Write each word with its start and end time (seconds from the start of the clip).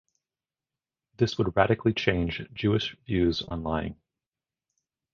This 1.17 1.37
would 1.37 1.55
radically 1.55 1.93
change 1.93 2.41
Jewish 2.55 2.97
views 3.05 3.43
on 3.43 3.61
lying. 3.61 3.97